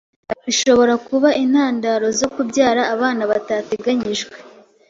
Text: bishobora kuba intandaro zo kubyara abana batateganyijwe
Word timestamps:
bishobora 0.45 0.93
kuba 1.07 1.29
intandaro 1.43 2.07
zo 2.19 2.27
kubyara 2.33 2.81
abana 2.93 3.23
batateganyijwe 3.31 4.35